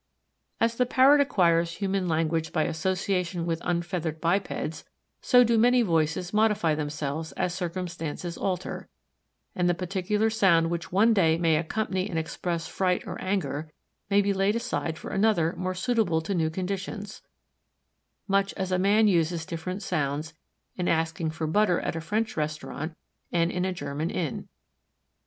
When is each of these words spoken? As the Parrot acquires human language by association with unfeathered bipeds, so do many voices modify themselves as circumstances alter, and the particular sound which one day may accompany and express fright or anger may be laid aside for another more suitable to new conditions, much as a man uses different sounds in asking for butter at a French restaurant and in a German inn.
As 0.59 0.77
the 0.77 0.87
Parrot 0.87 1.21
acquires 1.21 1.73
human 1.75 2.07
language 2.07 2.51
by 2.51 2.63
association 2.63 3.45
with 3.45 3.61
unfeathered 3.63 4.19
bipeds, 4.19 4.83
so 5.21 5.43
do 5.43 5.59
many 5.59 5.83
voices 5.83 6.33
modify 6.33 6.73
themselves 6.73 7.33
as 7.33 7.53
circumstances 7.53 8.35
alter, 8.35 8.89
and 9.53 9.69
the 9.69 9.75
particular 9.75 10.31
sound 10.31 10.71
which 10.71 10.91
one 10.91 11.13
day 11.13 11.37
may 11.37 11.55
accompany 11.55 12.09
and 12.09 12.17
express 12.17 12.67
fright 12.67 13.03
or 13.05 13.21
anger 13.21 13.69
may 14.09 14.21
be 14.23 14.33
laid 14.33 14.55
aside 14.55 14.97
for 14.97 15.11
another 15.11 15.53
more 15.55 15.75
suitable 15.75 16.19
to 16.19 16.33
new 16.33 16.49
conditions, 16.49 17.21
much 18.27 18.55
as 18.55 18.71
a 18.71 18.79
man 18.79 19.07
uses 19.07 19.45
different 19.45 19.83
sounds 19.83 20.33
in 20.77 20.87
asking 20.87 21.29
for 21.29 21.45
butter 21.45 21.79
at 21.81 21.95
a 21.95 22.01
French 22.01 22.35
restaurant 22.35 22.97
and 23.31 23.51
in 23.51 23.65
a 23.65 23.71
German 23.71 24.09
inn. 24.09 24.47